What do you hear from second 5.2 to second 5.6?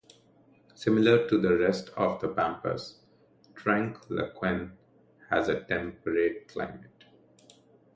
has